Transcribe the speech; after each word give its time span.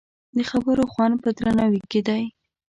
د 0.37 0.39
خبرو 0.49 0.83
خوند 0.93 1.15
په 1.23 1.29
درناوي 1.37 1.81
کې 1.91 2.01
دی 2.07 2.23